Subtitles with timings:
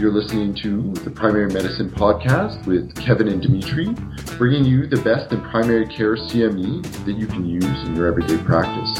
[0.00, 3.90] You're listening to the Primary Medicine Podcast with Kevin and Dimitri,
[4.38, 8.38] bringing you the best in primary care CME that you can use in your everyday
[8.38, 8.98] practice.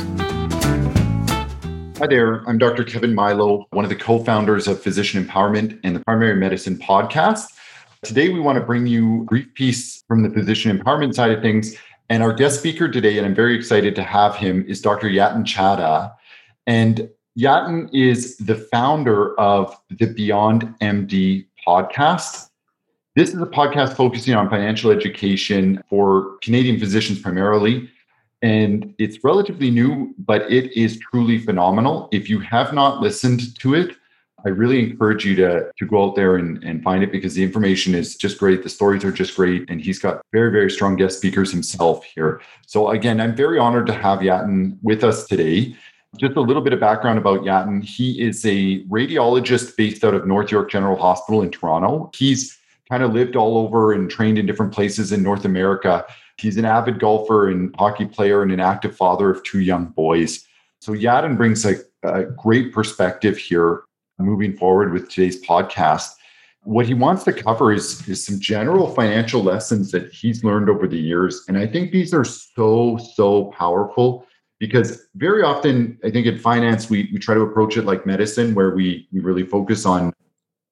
[1.98, 2.84] Hi there, I'm Dr.
[2.84, 7.46] Kevin Milo, one of the co founders of Physician Empowerment and the Primary Medicine Podcast.
[8.02, 11.40] Today, we want to bring you a brief piece from the physician empowerment side of
[11.40, 11.76] things.
[12.10, 15.08] And our guest speaker today, and I'm very excited to have him, is Dr.
[15.08, 16.12] Yatin Chadha.
[16.66, 17.08] And
[17.38, 22.48] Yatin is the founder of the Beyond MD podcast.
[23.14, 27.88] This is a podcast focusing on financial education for Canadian physicians primarily.
[28.42, 32.08] And it's relatively new, but it is truly phenomenal.
[32.10, 33.96] If you have not listened to it,
[34.44, 37.42] I really encourage you to, to go out there and, and find it because the
[37.42, 38.62] information is just great.
[38.62, 39.68] The stories are just great.
[39.68, 42.40] And he's got very, very strong guest speakers himself here.
[42.66, 45.76] So, again, I'm very honored to have Yatin with us today.
[46.16, 47.84] Just a little bit of background about Yatin.
[47.84, 52.10] He is a radiologist based out of North York General Hospital in Toronto.
[52.14, 52.58] He's
[52.90, 56.04] kind of lived all over and trained in different places in North America.
[56.36, 60.44] He's an avid golfer and hockey player and an active father of two young boys.
[60.80, 63.82] So Yatin brings a, a great perspective here
[64.18, 66.10] moving forward with today's podcast.
[66.64, 70.88] What he wants to cover is, is some general financial lessons that he's learned over
[70.88, 71.44] the years.
[71.46, 74.26] And I think these are so, so powerful
[74.60, 78.54] because very often i think in finance we, we try to approach it like medicine
[78.54, 80.12] where we, we really focus on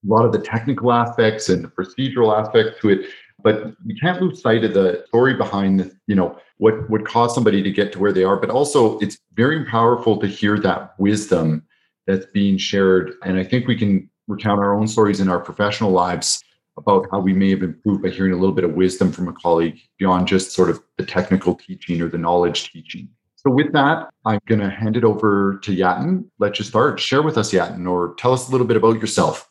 [0.05, 3.11] a lot of the technical aspects and the procedural aspect to it.
[3.43, 7.35] But we can't lose sight of the story behind the, you know what would cause
[7.35, 8.37] somebody to get to where they are.
[8.37, 11.65] But also it's very powerful to hear that wisdom
[12.07, 13.13] that's being shared.
[13.25, 16.43] And i think we can recount our own stories in our professional lives
[16.77, 19.33] about how we may have improved by hearing a little bit of wisdom from a
[19.33, 23.09] colleague beyond just sort of the technical teaching or the knowledge teaching
[23.49, 26.27] so with that, I'm going to hand it over to Yatin.
[26.39, 27.01] Let's just start.
[27.01, 29.49] Share with us, Yatin, or tell us a little bit about yourself.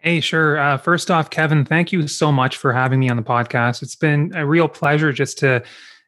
[0.00, 0.58] Hey, sure.
[0.58, 3.82] Uh, first off, Kevin, thank you so much for having me on the podcast.
[3.82, 5.62] It's been a real pleasure just to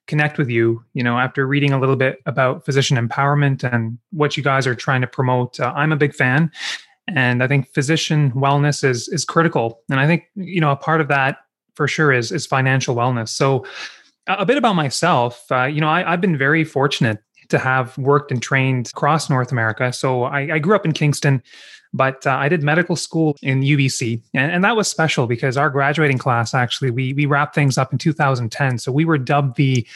[0.07, 0.83] connect with you.
[0.95, 4.75] You know, after reading a little bit about physician empowerment and what you guys are
[4.75, 6.51] trying to promote, uh, I'm a big fan,
[7.15, 9.83] and I think physician wellness is is critical.
[9.91, 11.39] And I think you know a part of that
[11.75, 13.29] for sure is is financial wellness.
[13.29, 13.67] So
[14.39, 15.45] a bit about myself.
[15.51, 17.19] Uh, you know, I, have been very fortunate
[17.49, 19.93] to have worked and trained across North America.
[19.93, 21.43] So I, I grew up in Kingston,
[21.93, 25.69] but uh, I did medical school in UBC, and, and, that was special because our
[25.69, 28.79] graduating class actually we we wrapped things up in 2010.
[28.79, 29.87] So we were dubbed the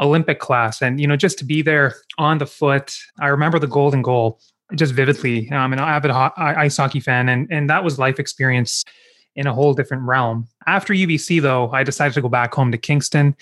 [0.00, 3.66] Olympic class, and you know, just to be there on the foot, I remember the
[3.66, 4.40] golden goal
[4.74, 5.50] just vividly.
[5.52, 8.82] I'm an avid ho- ice hockey fan, and and that was life experience
[9.36, 10.48] in a whole different realm.
[10.66, 13.36] After UBC, though, I decided to go back home to Kingston.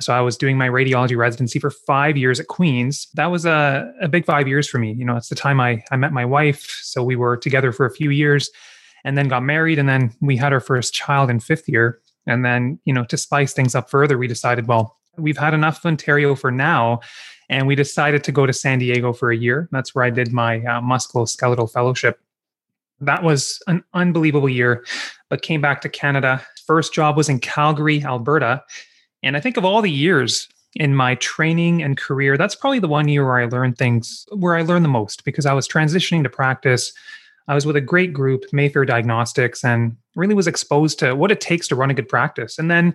[0.00, 3.06] So I was doing my radiology residency for five years at Queens.
[3.14, 4.92] That was a, a big five years for me.
[4.92, 6.80] You know, it's the time I, I met my wife.
[6.82, 8.50] So we were together for a few years
[9.04, 9.78] and then got married.
[9.78, 12.00] And then we had our first child in fifth year.
[12.26, 15.78] And then, you know, to spice things up further, we decided, well, we've had enough
[15.78, 17.00] of Ontario for now.
[17.48, 19.68] And we decided to go to San Diego for a year.
[19.70, 22.18] That's where I did my uh, musculoskeletal fellowship.
[23.00, 24.84] That was an unbelievable year,
[25.28, 26.44] but came back to Canada.
[26.66, 28.62] First job was in Calgary, Alberta
[29.24, 32.88] and I think of all the years in my training and career, that's probably the
[32.88, 36.22] one year where I learned things, where I learned the most because I was transitioning
[36.24, 36.92] to practice.
[37.48, 41.40] I was with a great group, Mayfair Diagnostics, and really was exposed to what it
[41.40, 42.58] takes to run a good practice.
[42.58, 42.94] And then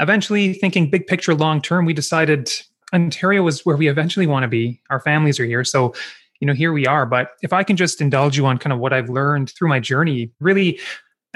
[0.00, 2.50] eventually, thinking big picture long term, we decided
[2.92, 4.80] Ontario is where we eventually want to be.
[4.90, 5.64] Our families are here.
[5.64, 5.94] So,
[6.40, 7.06] you know, here we are.
[7.06, 9.80] But if I can just indulge you on kind of what I've learned through my
[9.80, 10.80] journey, really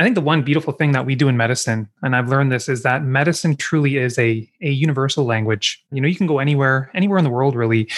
[0.02, 2.68] I think the one beautiful thing that we do in medicine, and I've learned this,
[2.68, 5.80] is that medicine truly is a, a universal language.
[5.92, 7.88] You know, you can go anywhere, anywhere in the world, really.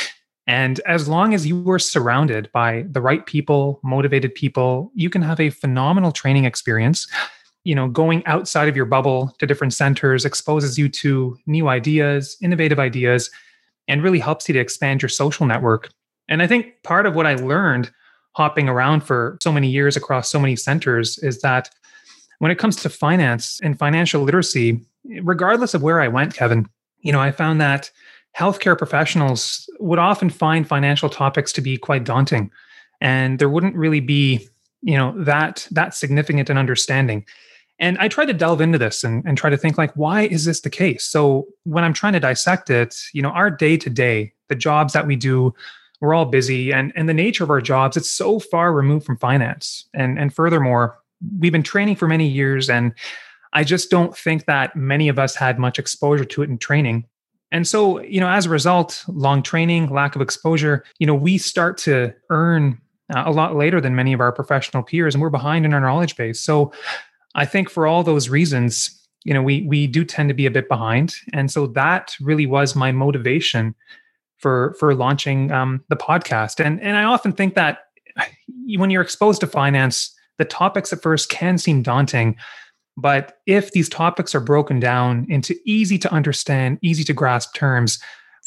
[0.47, 5.22] And as long as you are surrounded by the right people, motivated people, you can
[5.22, 7.09] have a phenomenal training experience.
[7.65, 12.36] You know, going outside of your bubble to different centers exposes you to new ideas,
[12.42, 13.31] innovative ideas,
[13.88, 15.88] and really helps you to expand your social network.
[16.28, 17.91] And I think part of what I learned
[18.32, 21.71] hopping around for so many years across so many centers is that
[22.45, 24.79] when it comes to finance and financial literacy,
[25.23, 26.69] regardless of where I went, Kevin,
[27.01, 27.91] you know, I found that
[28.37, 32.51] healthcare professionals would often find financial topics to be quite daunting
[33.01, 34.47] and there wouldn't really be,
[34.83, 37.25] you know, that that significant an understanding.
[37.79, 40.45] And I try to delve into this and, and try to think like, why is
[40.45, 41.03] this the case?
[41.03, 44.93] So when I'm trying to dissect it, you know, our day to day, the jobs
[44.93, 45.55] that we do,
[46.03, 49.17] we're all busy and and the nature of our jobs, it's so far removed from
[49.17, 49.89] finance.
[49.95, 50.99] And and furthermore,
[51.38, 52.92] we've been training for many years and
[53.54, 57.06] I just don't think that many of us had much exposure to it in training.
[57.53, 61.38] And so, you know, as a result, long training, lack of exposure, you know, we
[61.38, 62.80] start to earn
[63.15, 65.80] uh, a lot later than many of our professional peers, and we're behind in our
[65.80, 66.41] knowledge base.
[66.41, 66.72] So
[67.36, 68.91] I think for all those reasons,
[69.24, 72.47] you know, we we do tend to be a bit behind, and so that really
[72.47, 73.74] was my motivation
[74.38, 76.65] for for launching um, the podcast.
[76.65, 77.78] And and I often think that
[78.76, 82.36] when you're exposed to finance, the topics at first can seem daunting.
[82.97, 87.98] But if these topics are broken down into easy to understand, easy to grasp terms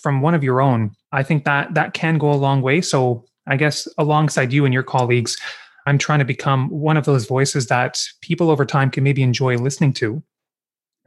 [0.01, 2.81] from one of your own, I think that that can go a long way.
[2.81, 5.37] So I guess alongside you and your colleagues,
[5.85, 9.57] I'm trying to become one of those voices that people over time can maybe enjoy
[9.57, 10.21] listening to.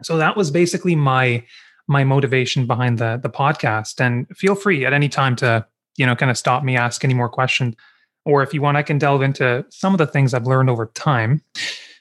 [0.02, 1.44] So that was basically my
[1.86, 4.00] my motivation behind the the podcast.
[4.00, 5.66] And feel free at any time to
[5.96, 7.74] you know kind of stop me, ask any more questions,
[8.24, 10.86] or if you want, I can delve into some of the things I've learned over
[10.94, 11.42] time.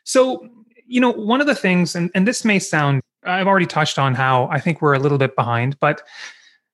[0.04, 0.48] So
[0.90, 4.16] you know, one of the things, and, and this may sound, I've already touched on
[4.16, 6.02] how I think we're a little bit behind, but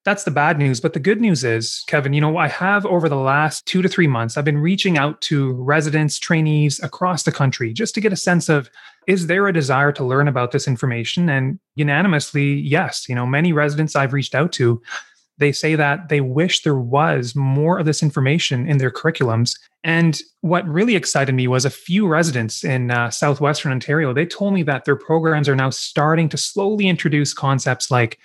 [0.05, 0.79] that's the bad news.
[0.79, 3.89] But the good news is, Kevin, you know, I have over the last two to
[3.89, 8.13] three months, I've been reaching out to residents, trainees across the country just to get
[8.13, 8.69] a sense of
[9.05, 11.27] is there a desire to learn about this information?
[11.27, 13.09] And unanimously, yes.
[13.09, 14.81] You know, many residents I've reached out to,
[15.37, 19.57] they say that they wish there was more of this information in their curriculums.
[19.83, 24.13] And what really excited me was a few residents in uh, southwestern Ontario.
[24.13, 28.17] They told me that their programs are now starting to slowly introduce concepts like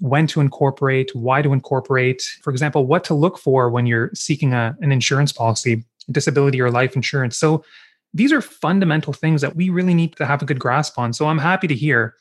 [0.00, 2.22] when to incorporate, why to incorporate.
[2.42, 6.70] For example, what to look for when you're seeking a, an insurance policy, disability or
[6.70, 7.36] life insurance.
[7.36, 7.64] So
[8.12, 11.12] these are fundamental things that we really need to have a good grasp on.
[11.12, 12.14] So I'm happy to hear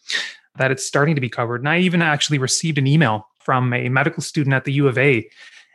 [0.57, 1.62] that it's starting to be covered.
[1.62, 4.97] And I even actually received an email from a medical student at the U of
[4.97, 5.30] A.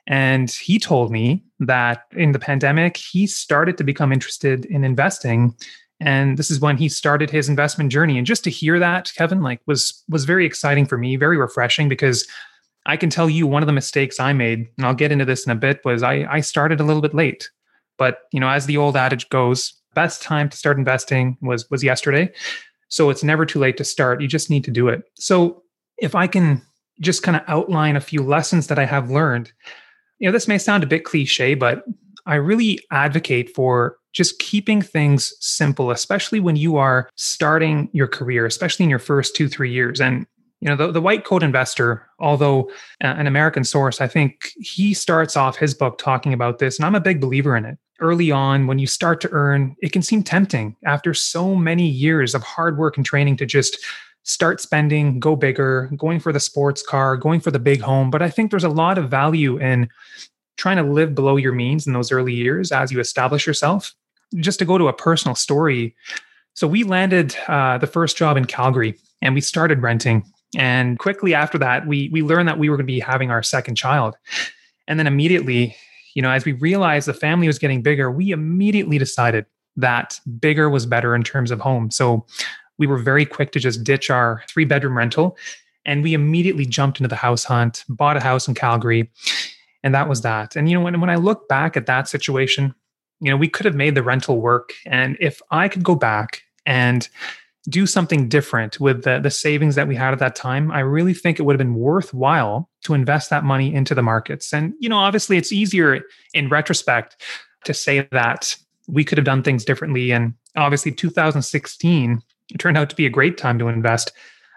[0.06, 5.54] And he told me that in the pandemic, he started to become interested in investing.
[6.00, 8.18] And this is when he started his investment journey.
[8.18, 11.88] And just to hear that kevin like was was very exciting for me very refreshing
[11.88, 12.26] because
[12.86, 15.44] i can tell you one of the mistakes i made and i'll get into this
[15.44, 17.50] in a bit was i i started a little bit late.
[17.98, 21.84] But you know as the old adage goes best time to start investing was was
[21.84, 22.32] yesterday.
[22.88, 24.20] So it's never too late to start.
[24.20, 25.02] You just need to do it.
[25.14, 25.62] So
[25.98, 26.62] if i can
[27.00, 29.52] just kind of outline a few lessons that i have learned
[30.18, 31.84] you know this may sound a bit cliche but
[32.26, 38.46] i really advocate for just keeping things simple, especially when you are starting your career,
[38.46, 40.00] especially in your first two, three years.
[40.00, 40.26] And
[40.60, 42.70] you know the, the white coat investor although
[43.02, 46.84] uh, an american source i think he starts off his book talking about this and
[46.84, 50.02] i'm a big believer in it early on when you start to earn it can
[50.02, 53.78] seem tempting after so many years of hard work and training to just
[54.30, 58.22] start spending go bigger going for the sports car going for the big home but
[58.22, 59.88] i think there's a lot of value in
[60.60, 63.94] trying to live below your means in those early years as you establish yourself
[64.36, 65.96] just to go to a personal story.
[66.54, 70.24] So we landed uh, the first job in Calgary and we started renting.
[70.56, 73.42] And quickly after that, we we learned that we were going to be having our
[73.42, 74.16] second child.
[74.86, 75.76] And then immediately,
[76.14, 79.46] you know, as we realized the family was getting bigger, we immediately decided
[79.76, 81.90] that bigger was better in terms of home.
[81.90, 82.26] So
[82.80, 85.36] we were very quick to just ditch our three bedroom rental
[85.84, 89.10] and we immediately jumped into the house hunt, bought a house in Calgary.
[89.84, 90.56] And that was that.
[90.56, 92.74] And you know, when, when I look back at that situation,
[93.20, 94.72] you know, we could have made the rental work.
[94.86, 97.06] And if I could go back and
[97.68, 101.12] do something different with the, the savings that we had at that time, I really
[101.12, 104.54] think it would have been worthwhile to invest that money into the markets.
[104.54, 106.00] And, you know, obviously it's easier
[106.32, 107.20] in retrospect
[107.64, 108.56] to say that
[108.88, 110.12] we could have done things differently.
[110.12, 112.22] And obviously 2016
[112.58, 114.12] turned out to be a great time to invest.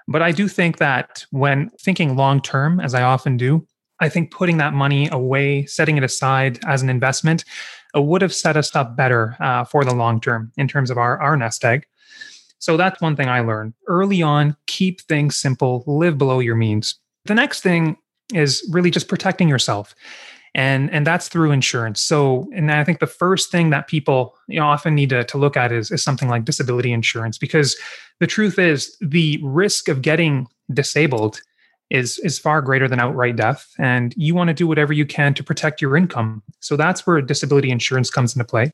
[0.07, 3.65] But I do think that when thinking long term, as I often do,
[3.99, 7.45] I think putting that money away, setting it aside as an investment,
[7.95, 10.97] uh, would have set us up better uh, for the long term in terms of
[10.97, 11.85] our, our nest egg.
[12.59, 14.55] So that's one thing I learned early on.
[14.67, 16.95] Keep things simple, live below your means.
[17.25, 17.97] The next thing
[18.33, 19.93] is really just protecting yourself.
[20.55, 22.03] And, and that's through insurance.
[22.03, 25.37] So, and I think the first thing that people you know, often need to, to
[25.37, 27.75] look at is, is something like disability insurance, because
[28.19, 31.41] the truth is the risk of getting disabled
[31.89, 35.33] is is far greater than outright death and you want to do whatever you can
[35.33, 38.71] to protect your income so that's where disability insurance comes into play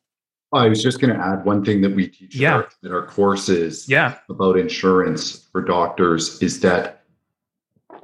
[0.54, 2.56] oh, i was just going to add one thing that we teach yeah.
[2.56, 4.18] our, in our courses yeah.
[4.30, 7.04] about insurance for doctors is that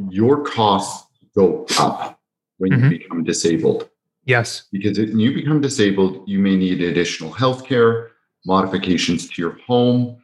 [0.09, 2.14] your costs go up
[2.57, 2.91] when mm-hmm.
[2.91, 3.89] you become disabled
[4.25, 8.11] yes because when you become disabled you may need additional health care
[8.45, 10.21] modifications to your home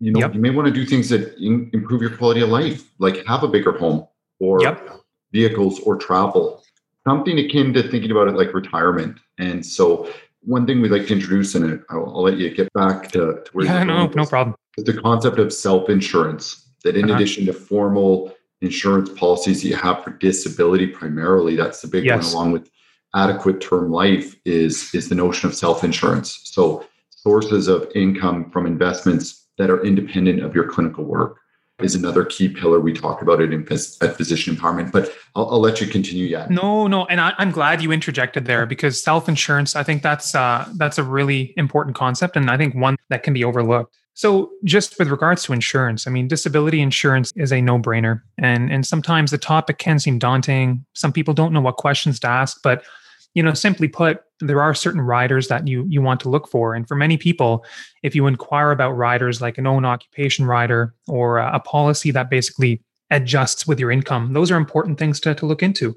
[0.00, 0.34] you know, yep.
[0.34, 3.42] you may want to do things that in, improve your quality of life, like have
[3.42, 4.08] a bigger home
[4.40, 4.88] or yep.
[5.30, 6.64] vehicles or travel,
[7.06, 9.18] something akin to thinking about it like retirement.
[9.38, 10.10] And so,
[10.42, 13.50] one thing we'd like to introduce, and I'll, I'll let you get back to, to
[13.52, 14.56] where yeah, no, no problem.
[14.78, 16.66] The concept of self-insurance.
[16.82, 17.16] That in uh-huh.
[17.16, 22.26] addition to formal insurance policies that you have for disability, primarily, that's the big yes.
[22.26, 22.70] one, along with
[23.14, 26.40] adequate term life is is the notion of self-insurance.
[26.44, 31.38] So sources of income from investments that are independent of your clinical work
[31.82, 34.92] is another key pillar we talk about it in at physician empowerment.
[34.92, 36.26] But I'll, I'll let you continue.
[36.26, 36.46] Yeah.
[36.50, 39.76] No, no, and I, am glad you interjected there because self insurance.
[39.76, 43.32] I think that's uh, that's a really important concept, and I think one that can
[43.32, 43.96] be overlooked.
[44.20, 48.70] So, just with regards to insurance, I mean, disability insurance is a no brainer, and
[48.70, 50.84] and sometimes the topic can seem daunting.
[50.92, 52.84] Some people don't know what questions to ask, but
[53.32, 56.74] you know, simply put, there are certain riders that you you want to look for,
[56.74, 57.64] and for many people,
[58.02, 62.82] if you inquire about riders like an own occupation rider or a, policy that basically
[63.10, 65.96] adjusts with your income, those are important things to, to look into.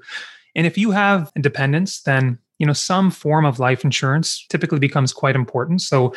[0.56, 5.12] And if you have dependents, then you know some form of life insurance typically becomes
[5.12, 5.82] quite important.
[5.82, 6.14] So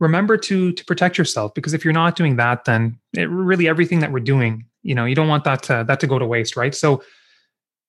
[0.00, 4.00] remember to to protect yourself because if you're not doing that, then it, really everything
[4.00, 6.56] that we're doing, you know, you don't want that to, that to go to waste,
[6.56, 6.74] right?
[6.74, 7.02] So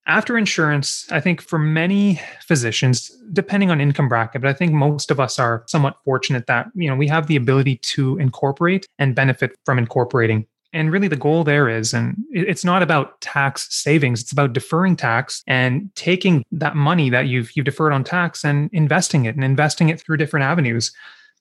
[0.07, 5.11] after insurance, I think for many physicians, depending on income bracket, but I think most
[5.11, 9.13] of us are somewhat fortunate that, you know, we have the ability to incorporate and
[9.13, 10.47] benefit from incorporating.
[10.73, 14.95] And really the goal there is, and it's not about tax savings, it's about deferring
[14.95, 19.43] tax and taking that money that you've you've deferred on tax and investing it and
[19.43, 20.91] investing it through different avenues.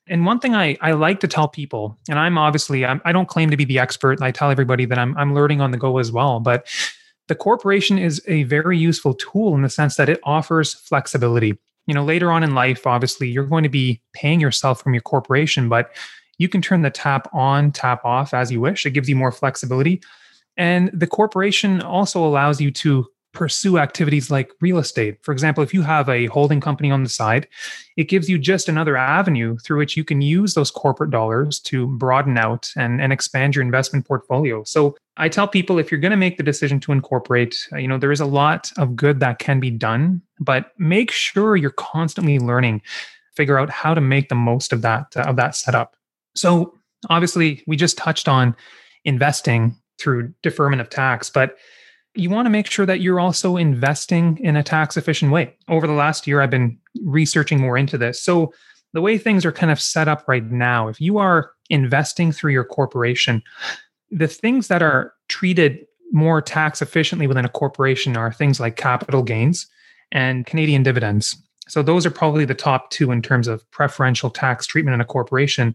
[0.09, 3.19] And one thing I, I like to tell people, and I'm obviously I'm, I do
[3.19, 4.21] not claim to be the expert.
[4.23, 6.67] I tell everybody that I'm I'm learning on the go as well, but
[7.29, 11.57] the corporation is a very useful tool in the sense that it offers flexibility.
[11.87, 15.03] You know, later on in life, obviously, you're going to be paying yourself from your
[15.03, 15.91] corporation, but
[16.39, 18.87] you can turn the tap on, tap off as you wish.
[18.87, 20.01] It gives you more flexibility.
[20.57, 25.19] And the corporation also allows you to pursue activities like real estate.
[25.23, 27.47] For example, if you have a holding company on the side,
[27.97, 31.87] it gives you just another avenue through which you can use those corporate dollars to
[31.99, 34.65] broaden out and, and expand your investment portfolio.
[34.65, 37.89] So I tell people if you're going to make the decision to incorporate, uh, you
[37.89, 41.71] know, there is a lot of good that can be done, but make sure you're
[41.71, 42.83] constantly learning,
[43.37, 45.97] figure out how to make the most of that uh, of that setup.
[46.35, 46.75] So
[47.11, 48.57] obviously, we just touched on
[49.05, 51.57] investing through deferment of tax, but
[52.19, 55.55] you want to make sure that you're also investing in a tax efficient way.
[55.69, 58.21] Over the last year, I've been researching more into this.
[58.21, 58.53] So,
[58.95, 62.53] the way things are kind of set up right now, if you are investing through
[62.53, 63.43] your corporation,
[64.11, 69.23] the things that are treated more tax efficiently within a corporation are things like capital
[69.23, 69.67] gains
[70.11, 71.37] and Canadian dividends.
[71.69, 75.05] So those are probably the top two in terms of preferential tax treatment in a
[75.05, 75.75] corporation.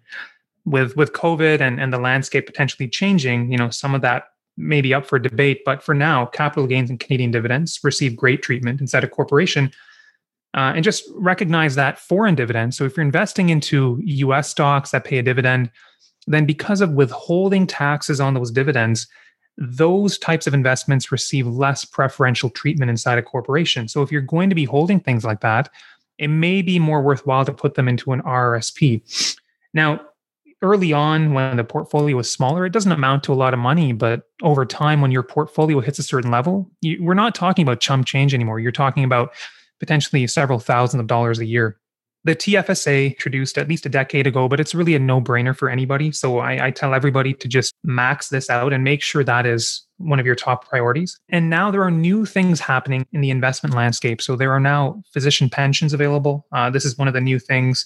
[0.65, 4.81] With with COVID and, and the landscape potentially changing, you know, some of that may
[4.81, 8.81] be up for debate, but for now, capital gains and Canadian dividends receive great treatment
[8.81, 9.71] inside a corporation.
[10.55, 12.77] Uh, and just recognize that foreign dividends.
[12.77, 15.71] So if you're investing into US stocks that pay a dividend,
[16.27, 19.07] then because of withholding taxes on those dividends,
[19.57, 23.87] those types of investments receive less preferential treatment inside a corporation.
[23.87, 25.69] So if you're going to be holding things like that,
[26.17, 29.37] it may be more worthwhile to put them into an RRSP.
[29.73, 30.01] Now,
[30.63, 33.93] early on when the portfolio was smaller, it doesn't amount to a lot of money.
[33.93, 37.81] But over time, when your portfolio hits a certain level, you, we're not talking about
[37.81, 38.59] chump change anymore.
[38.59, 39.33] You're talking about
[39.79, 41.77] potentially several thousand of dollars a year.
[42.25, 45.69] The TFSA introduced at least a decade ago, but it's really a no brainer for
[45.69, 46.13] anybody.
[46.13, 49.85] So I, I tell everybody to just max this out and make sure that is
[49.97, 51.19] one of your top priorities.
[51.27, 54.21] And now there are new things happening in the investment landscape.
[54.21, 56.47] So there are now physician pensions available.
[56.53, 57.85] Uh, this is one of the new things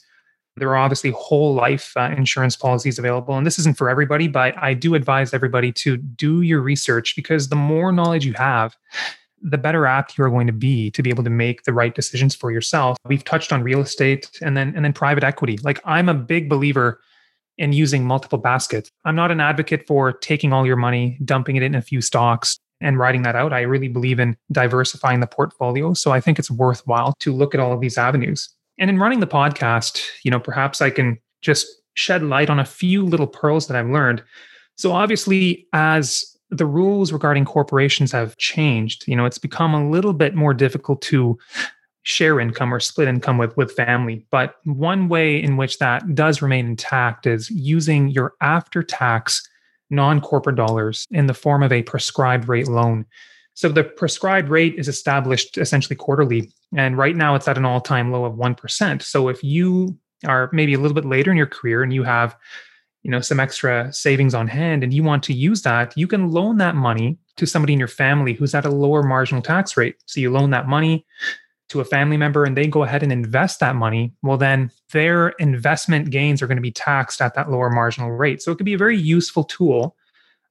[0.57, 3.37] there are obviously whole life uh, insurance policies available.
[3.37, 7.49] And this isn't for everybody, but I do advise everybody to do your research because
[7.49, 8.75] the more knowledge you have,
[9.41, 12.33] the better apt you're going to be to be able to make the right decisions
[12.33, 12.97] for yourself.
[13.05, 15.59] We've touched on real estate and then and then private equity.
[15.61, 17.01] Like I'm a big believer
[17.57, 18.89] in using multiple baskets.
[19.05, 22.59] I'm not an advocate for taking all your money, dumping it in a few stocks
[22.81, 23.53] and writing that out.
[23.53, 25.93] I really believe in diversifying the portfolio.
[25.93, 28.49] So I think it's worthwhile to look at all of these avenues.
[28.79, 32.65] And in running the podcast, you know, perhaps I can just shed light on a
[32.65, 34.23] few little pearls that I've learned.
[34.75, 40.13] So obviously, as the rules regarding corporations have changed, you know, it's become a little
[40.13, 41.37] bit more difficult to
[42.03, 44.25] share income or split income with with family.
[44.31, 49.47] But one way in which that does remain intact is using your after tax
[49.89, 53.05] non-corporate dollars in the form of a prescribed rate loan.
[53.57, 56.51] So the prescribed rate is established essentially quarterly.
[56.75, 59.01] And right now it's at an all time low of 1%.
[59.01, 59.97] So if you
[60.27, 62.37] are maybe a little bit later in your career and you have
[63.01, 66.31] you know some extra savings on hand and you want to use that you can
[66.31, 69.95] loan that money to somebody in your family who's at a lower marginal tax rate
[70.07, 71.05] so you loan that money
[71.69, 75.29] to a family member and they go ahead and invest that money well then their
[75.37, 78.65] investment gains are going to be taxed at that lower marginal rate so it could
[78.65, 79.95] be a very useful tool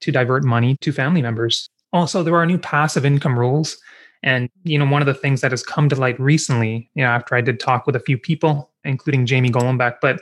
[0.00, 3.78] to divert money to family members also, there are new passive income rules
[4.22, 7.10] And, you know, one of the things that has come to light recently, you know,
[7.10, 10.20] after I did talk with a few people, including Jamie Golombek, but,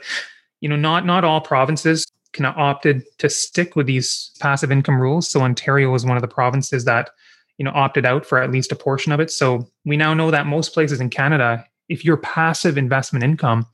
[0.61, 5.01] you know, not not all provinces kind of opted to stick with these passive income
[5.01, 5.29] rules.
[5.29, 7.09] So Ontario was one of the provinces that,
[7.57, 9.31] you know, opted out for at least a portion of it.
[9.31, 13.65] So we now know that most places in Canada, if your passive investment income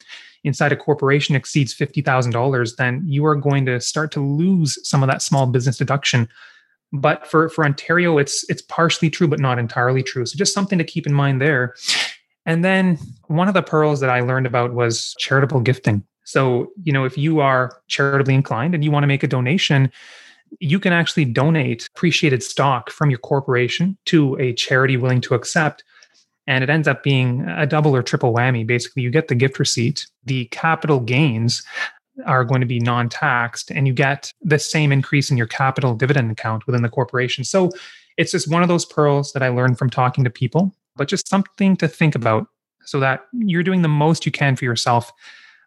[0.44, 5.10] inside a corporation exceeds $50,000, then you are going to start to lose some of
[5.10, 6.30] that small business deduction.
[6.94, 10.26] But for, for Ontario, it's it's partially true, but not entirely true.
[10.26, 11.76] So just something to keep in mind there.
[12.46, 16.04] And then one of the pearls that I learned about was charitable gifting.
[16.24, 19.92] So, you know, if you are charitably inclined and you want to make a donation,
[20.60, 25.84] you can actually donate appreciated stock from your corporation to a charity willing to accept.
[26.48, 28.66] And it ends up being a double or triple whammy.
[28.66, 31.64] Basically, you get the gift receipt, the capital gains
[32.26, 35.96] are going to be non taxed, and you get the same increase in your capital
[35.96, 37.44] dividend account within the corporation.
[37.44, 37.70] So
[38.18, 41.28] it's just one of those pearls that I learned from talking to people, but just
[41.28, 42.48] something to think about
[42.86, 45.12] so that you're doing the most you can for yourself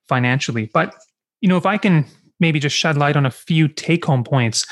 [0.09, 0.71] financially.
[0.73, 0.95] But,
[1.41, 2.07] you know, if I can
[2.41, 4.67] maybe just shed light on a few take home points,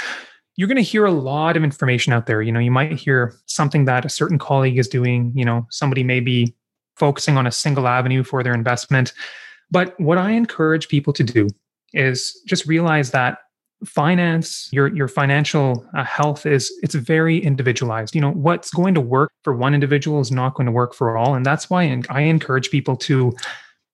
[0.56, 2.42] you're going to hear a lot of information out there.
[2.42, 6.02] You know, you might hear something that a certain colleague is doing, you know, somebody
[6.02, 6.54] may be
[6.96, 9.12] focusing on a single avenue for their investment.
[9.70, 11.48] But what I encourage people to do
[11.94, 13.38] is just realize that
[13.84, 19.00] finance your your financial uh, health is it's very individualized you know what's going to
[19.00, 22.20] work for one individual is not going to work for all and that's why i
[22.20, 23.34] encourage people to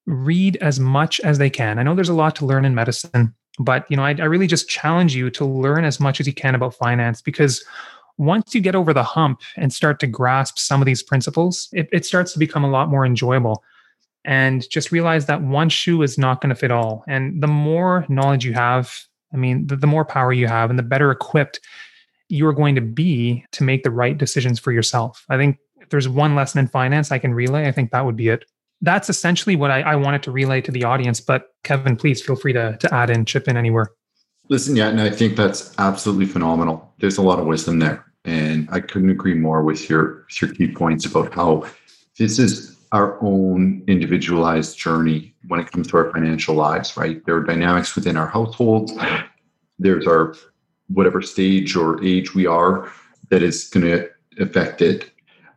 [0.09, 1.78] read as much as they can.
[1.78, 4.47] I know there's a lot to learn in medicine, but you know, I, I really
[4.47, 7.62] just challenge you to learn as much as you can about finance because
[8.17, 11.88] once you get over the hump and start to grasp some of these principles, it,
[11.93, 13.62] it starts to become a lot more enjoyable.
[14.25, 17.04] And just realize that one shoe is not going to fit all.
[17.08, 18.94] And the more knowledge you have,
[19.32, 21.60] I mean, the, the more power you have and the better equipped
[22.28, 25.25] you are going to be to make the right decisions for yourself.
[25.30, 28.16] I think if there's one lesson in finance I can relay, I think that would
[28.16, 28.44] be it
[28.80, 31.20] that's essentially what I, I, wanted to relay to the audience.
[31.20, 33.90] But Kevin, please feel free to, to add in, chip in anywhere.
[34.48, 36.95] Listen, yeah, and I think that's absolutely phenomenal.
[36.99, 38.04] There's a lot of wisdom there.
[38.25, 41.66] And I couldn't agree more with your, with your key points about how
[42.19, 47.24] this is our own individualized journey when it comes to our financial lives, right?
[47.24, 48.92] There are dynamics within our households.
[49.78, 50.34] There's our
[50.88, 52.90] whatever stage or age we are
[53.30, 54.08] that is going to
[54.40, 55.10] affect it.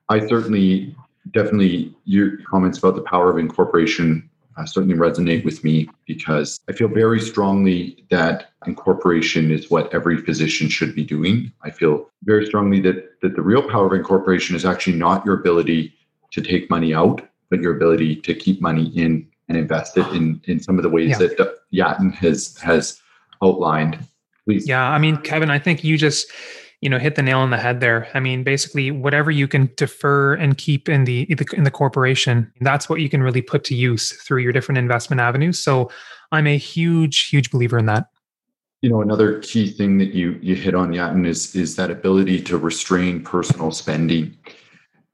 [0.09, 0.95] I certainly
[1.31, 6.73] definitely your comments about the power of incorporation uh, certainly resonate with me because I
[6.73, 11.51] feel very strongly that incorporation is what every physician should be doing.
[11.63, 15.39] I feel very strongly that that the real power of incorporation is actually not your
[15.39, 15.93] ability
[16.31, 20.41] to take money out, but your ability to keep money in and invest it in
[20.45, 21.17] in some of the ways yeah.
[21.17, 23.01] that Yatin has has
[23.43, 23.99] outlined.
[24.45, 24.67] Please.
[24.67, 26.31] Yeah, I mean, Kevin, I think you just
[26.81, 29.69] you know hit the nail on the head there i mean basically whatever you can
[29.77, 33.75] defer and keep in the in the corporation that's what you can really put to
[33.75, 35.89] use through your different investment avenues so
[36.31, 38.07] i'm a huge huge believer in that
[38.81, 42.41] you know another key thing that you you hit on yatin is is that ability
[42.41, 44.35] to restrain personal spending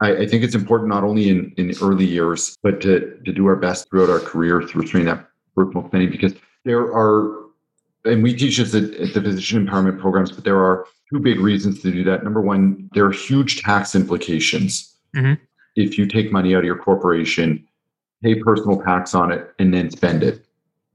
[0.01, 3.45] I, I think it's important not only in in early years but to to do
[3.47, 6.33] our best throughout our career to restrain that personal spending because
[6.65, 7.45] there are
[8.05, 11.39] and we teach this at, at the physician empowerment programs but there are two big
[11.39, 12.23] reasons to do that.
[12.23, 14.95] Number one, there are huge tax implications.
[15.15, 15.41] Mm-hmm.
[15.75, 17.65] If you take money out of your corporation,
[18.23, 20.45] pay personal tax on it, and then spend it.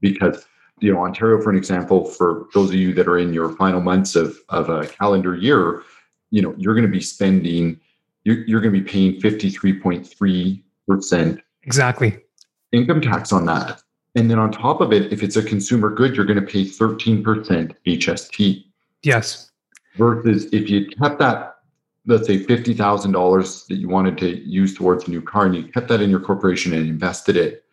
[0.01, 0.45] Because,
[0.81, 3.81] you know, Ontario, for an example, for those of you that are in your final
[3.81, 5.83] months of, of a calendar year,
[6.31, 7.79] you know, you're going to be spending,
[8.25, 12.19] you're, you're going to be paying 53.3% exactly
[12.73, 13.83] income tax on that.
[14.15, 16.65] And then on top of it, if it's a consumer good, you're going to pay
[16.65, 18.65] 13% HST.
[19.03, 19.51] Yes
[19.97, 21.57] versus if you kept that
[22.05, 25.87] let's say $50,000 that you wanted to use towards a new car and you kept
[25.87, 27.65] that in your corporation and invested it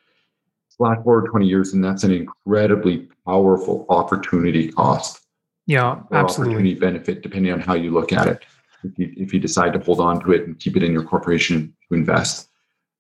[0.78, 5.26] flash forward 20 years and that's an incredibly powerful opportunity cost
[5.66, 8.46] yeah absolutely opportunity benefit depending on how you look at it
[8.84, 11.04] if you, if you decide to hold on to it and keep it in your
[11.04, 12.50] corporation to invest.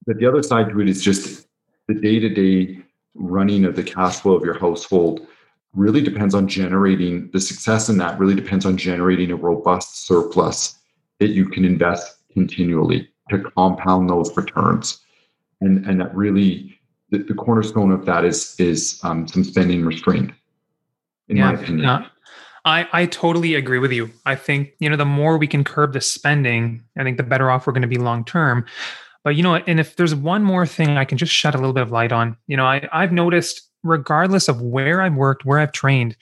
[0.06, 1.48] But the other side to it is just
[1.88, 2.80] the day-to-day
[3.16, 5.28] running of the cash flow of your household
[5.74, 10.78] really depends on generating the success in that really depends on generating a robust surplus
[11.20, 15.00] that you can invest continually to compound those returns.
[15.62, 20.32] And and that really the, the cornerstone of that is is um, some spending restraint
[21.28, 22.06] in yeah, my opinion.
[22.66, 24.12] I, I totally agree with you.
[24.26, 27.50] I think, you know, the more we can curb the spending, I think the better
[27.50, 28.66] off we're going to be long term.
[29.24, 31.74] But you know, and if there's one more thing I can just shed a little
[31.74, 35.60] bit of light on, you know, I, I've noticed regardless of where I've worked, where
[35.60, 36.16] I've trained,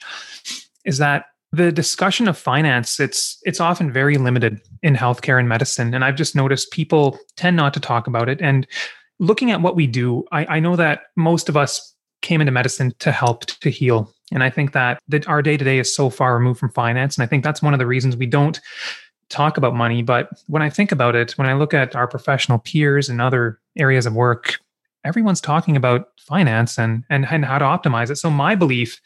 [0.84, 5.94] is that the discussion of finance it's it's often very limited in healthcare and medicine
[5.94, 8.66] and i've just noticed people tend not to talk about it and
[9.18, 12.92] looking at what we do i, I know that most of us came into medicine
[12.98, 16.60] to help to heal and i think that that our day-to-day is so far removed
[16.60, 18.60] from finance and i think that's one of the reasons we don't
[19.28, 22.58] talk about money but when i think about it when i look at our professional
[22.58, 24.58] peers and other areas of work
[25.04, 29.00] everyone's talking about finance and and, and how to optimize it so my belief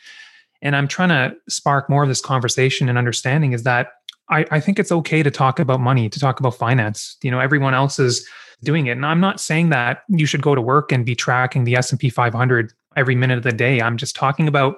[0.62, 3.88] and I'm trying to spark more of this conversation and understanding is that
[4.30, 7.16] I, I think it's okay to talk about money, to talk about finance.
[7.22, 8.26] You know, everyone else is
[8.62, 8.92] doing it.
[8.92, 12.08] And I'm not saying that you should go to work and be tracking the S&P
[12.08, 13.82] 500 every minute of the day.
[13.82, 14.76] I'm just talking about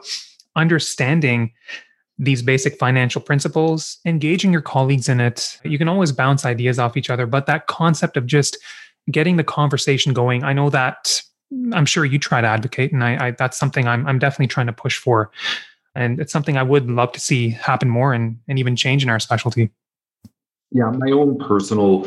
[0.56, 1.52] understanding
[2.18, 5.58] these basic financial principles, engaging your colleagues in it.
[5.64, 8.56] You can always bounce ideas off each other, but that concept of just
[9.10, 11.20] getting the conversation going, I know that
[11.72, 14.66] I'm sure you try to advocate, and I, I that's something I'm, I'm definitely trying
[14.66, 15.30] to push for
[15.94, 19.08] and it's something I would love to see happen more and, and even change in
[19.08, 19.70] our specialty.
[20.70, 22.06] Yeah, my own personal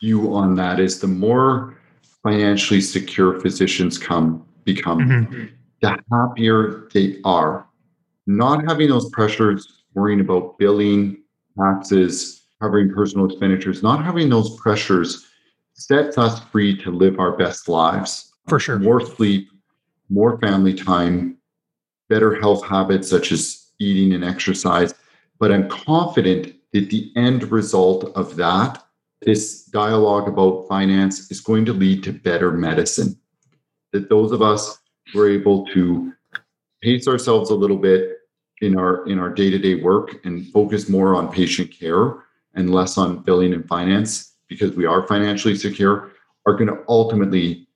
[0.00, 1.76] view on that is the more
[2.22, 5.44] financially secure physicians come become, mm-hmm.
[5.80, 7.66] the happier they are.
[8.26, 11.22] Not having those pressures, worrying about billing,
[11.58, 15.26] taxes, covering personal expenditures, not having those pressures
[15.72, 18.32] sets us free to live our best lives.
[18.48, 18.78] For sure.
[18.78, 19.48] More sleep,
[20.08, 21.38] more family time,
[22.08, 24.94] better health habits such as eating and exercise.
[25.38, 28.84] But I'm confident that the end result of that,
[29.22, 33.18] this dialogue about finance, is going to lead to better medicine.
[33.92, 34.78] That those of us
[35.12, 36.12] who are able to
[36.82, 38.18] pace ourselves a little bit
[38.60, 43.22] in our in our day-to-day work and focus more on patient care and less on
[43.22, 46.12] billing and finance because we are financially secure
[46.46, 47.66] are going to ultimately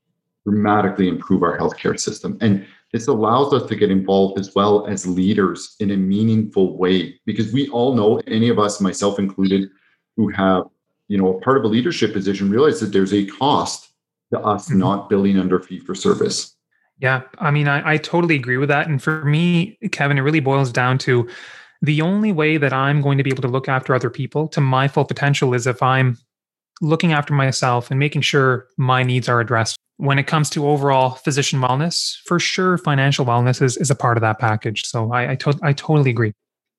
[0.45, 2.37] dramatically improve our healthcare system.
[2.41, 7.19] And this allows us to get involved as well as leaders in a meaningful way
[7.25, 9.69] because we all know, any of us, myself included,
[10.17, 10.65] who have
[11.09, 13.91] you know a part of a leadership position, realize that there's a cost
[14.33, 14.79] to us mm-hmm.
[14.79, 16.54] not billing under fee for service.
[16.99, 18.87] Yeah, I mean, I, I totally agree with that.
[18.89, 21.29] And for me, Kevin, it really boils down to
[21.83, 24.61] the only way that I'm going to be able to look after other people to
[24.61, 26.17] my full potential is if I'm
[26.81, 31.11] looking after myself and making sure my needs are addressed when it comes to overall
[31.11, 34.85] physician wellness, for sure, financial wellness is, is a part of that package.
[34.85, 36.33] So I I, to- I totally agree.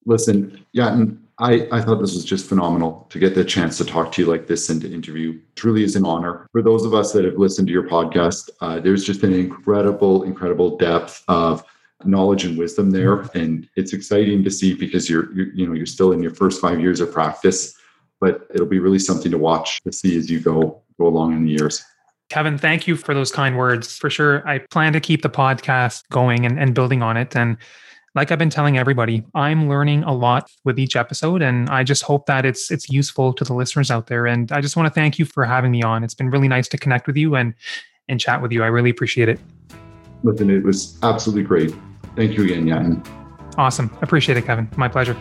[0.05, 3.85] Listen, yeah, and I, I thought this was just phenomenal to get the chance to
[3.85, 5.39] talk to you like this and to interview.
[5.55, 6.47] Truly is an honor.
[6.53, 10.23] For those of us that have listened to your podcast, uh, there's just an incredible,
[10.23, 11.63] incredible depth of
[12.05, 15.85] knowledge and wisdom there, and it's exciting to see because you're, you're you know you're
[15.85, 17.75] still in your first five years of practice,
[18.19, 21.43] but it'll be really something to watch to see as you go go along in
[21.43, 21.83] the years.
[22.29, 23.97] Kevin, thank you for those kind words.
[23.97, 27.35] For sure, I plan to keep the podcast going and, and building on it.
[27.35, 27.57] And
[28.15, 32.03] like I've been telling everybody, I'm learning a lot with each episode, and I just
[32.03, 34.25] hope that it's it's useful to the listeners out there.
[34.25, 36.03] And I just want to thank you for having me on.
[36.03, 37.53] It's been really nice to connect with you and
[38.07, 38.63] and chat with you.
[38.63, 39.39] I really appreciate it.
[40.23, 41.75] Listen, it was absolutely great.
[42.15, 43.05] Thank you again, Yatin.
[43.57, 43.95] Awesome.
[44.01, 44.69] Appreciate it, Kevin.
[44.77, 45.15] My pleasure.